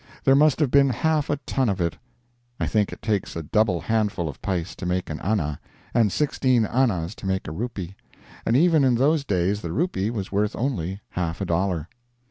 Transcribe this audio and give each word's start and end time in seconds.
There 0.23 0.33
must 0.35 0.59
have 0.61 0.71
been 0.71 0.89
half 0.89 1.29
a 1.29 1.35
ton 1.45 1.69
of 1.69 1.79
it. 1.79 1.95
I 2.59 2.65
think 2.65 2.91
it 2.91 3.03
takes 3.03 3.35
a 3.35 3.43
double 3.43 3.81
handful 3.81 4.27
of 4.27 4.41
pice 4.41 4.75
to 4.77 4.87
make 4.87 5.11
an 5.11 5.19
anna, 5.19 5.59
and 5.93 6.11
16 6.11 6.65
annas 6.65 7.13
to 7.13 7.27
make 7.27 7.47
a 7.47 7.51
rupee; 7.51 7.95
and 8.43 8.57
even 8.57 8.83
in 8.83 8.95
those 8.95 9.23
days 9.23 9.61
the 9.61 9.71
rupee 9.71 10.09
was 10.09 10.31
worth 10.31 10.55
only 10.55 11.01
half 11.09 11.39
a 11.39 11.45
dollar. 11.45 11.87